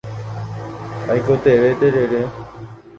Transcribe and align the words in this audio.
Aikotevẽ 1.11 1.71
terere. 1.79 2.21